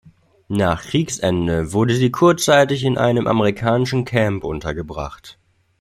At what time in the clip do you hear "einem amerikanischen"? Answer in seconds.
2.97-4.03